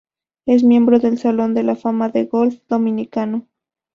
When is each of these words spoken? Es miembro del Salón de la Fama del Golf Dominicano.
Es 0.47 0.63
miembro 0.63 0.97
del 0.97 1.19
Salón 1.19 1.53
de 1.53 1.61
la 1.61 1.75
Fama 1.75 2.09
del 2.09 2.25
Golf 2.27 2.59
Dominicano. 2.67 3.47